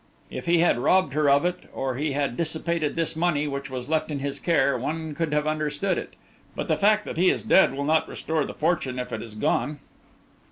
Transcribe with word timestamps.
If 0.31 0.47
he 0.47 0.57
had 0.61 0.79
robbed 0.79 1.13
her 1.13 1.29
of 1.29 1.45
it, 1.45 1.69
or 1.73 1.93
he 1.93 2.13
had 2.13 2.35
dissipated 2.35 2.95
this 2.95 3.15
money 3.15 3.47
which 3.47 3.69
was 3.69 3.87
left 3.87 4.09
in 4.09 4.17
his 4.17 4.39
care, 4.39 4.75
one 4.75 5.13
could 5.13 5.31
have 5.31 5.45
understood 5.45 5.99
it, 5.99 6.15
but 6.55 6.67
the 6.67 6.75
fact 6.75 7.05
that 7.05 7.17
he 7.17 7.29
is 7.29 7.43
dead 7.43 7.75
will 7.75 7.83
not 7.85 8.09
restore 8.09 8.43
the 8.43 8.55
fortune 8.55 8.97
if 8.97 9.13
it 9.13 9.21
is 9.21 9.35
gone." 9.35 9.77